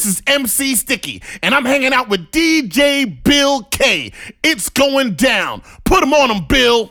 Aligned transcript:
This 0.00 0.16
is 0.16 0.22
MC 0.26 0.76
Sticky, 0.76 1.22
and 1.42 1.54
I'm 1.54 1.66
hanging 1.66 1.92
out 1.92 2.08
with 2.08 2.30
DJ 2.30 3.22
Bill 3.22 3.64
K. 3.64 4.12
It's 4.42 4.70
going 4.70 5.12
down. 5.12 5.60
Put 5.84 6.02
him 6.02 6.14
on 6.14 6.30
him, 6.30 6.46
Bill. 6.48 6.90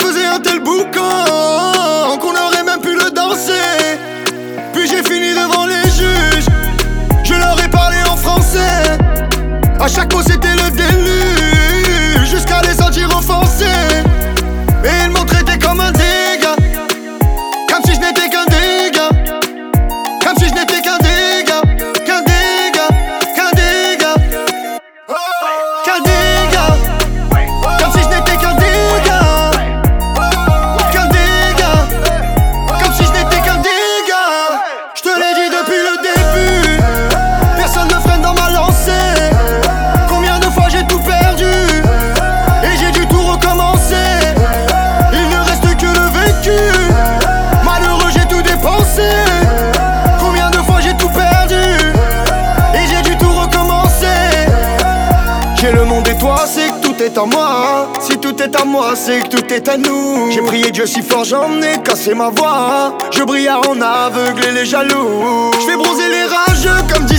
un 0.00 0.40
tel 0.40 0.60
boucan 0.60 2.18
qu'on 2.18 2.30
aurait 2.30 2.64
même 2.64 2.80
pu 2.80 2.94
le 2.94 3.10
danser. 3.10 3.98
Puis 4.72 4.88
j'ai 4.88 5.02
fini 5.02 5.34
devant 5.34 5.66
les 5.66 5.82
juges, 5.90 6.46
je 7.22 7.34
leur 7.34 7.62
ai 7.62 7.68
parlé 7.68 7.98
en 8.10 8.16
français. 8.16 8.98
À 9.80 9.88
chaque 9.88 10.12
mot 10.14 10.22
c'était 10.22 10.54
le 10.54 10.70
déluge. 10.70 11.41
C'est 58.94 59.20
que 59.20 59.28
tout 59.28 59.52
est 59.52 59.68
à 59.68 59.76
nous. 59.76 60.30
J'ai 60.30 60.42
prié 60.42 60.70
Dieu 60.70 60.86
si 60.86 61.02
fort, 61.02 61.24
j'en 61.24 61.60
ai 61.60 61.82
cassé 61.82 62.14
ma 62.14 62.30
voix. 62.30 62.96
Je 63.10 63.22
brille 63.22 63.48
à 63.48 63.58
en 63.58 63.80
aveugler 63.80 64.52
les 64.52 64.66
jaloux. 64.66 65.50
Je 65.60 65.66
fais 65.66 65.76
bronzer 65.76 66.08
les 66.08 66.24
rageux 66.24 66.82
comme 66.92 67.04
dit. 67.06 67.18